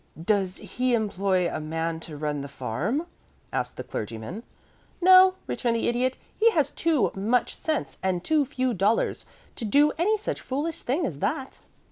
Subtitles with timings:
[0.19, 3.05] "Does he employ a man to run the farm?"
[3.53, 4.41] asked the Clergyman.
[4.99, 9.27] "No," returned the Idiot, "he has too much sense and too few dollars
[9.57, 11.59] to do any such foolish thing as that."